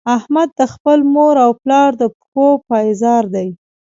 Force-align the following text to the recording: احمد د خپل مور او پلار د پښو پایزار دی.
احمد 0.17 0.49
د 0.59 0.61
خپل 0.73 0.99
مور 1.13 1.35
او 1.45 1.51
پلار 1.61 1.91
د 2.01 2.03
پښو 2.15 2.47
پایزار 2.69 3.23
دی. 3.35 3.47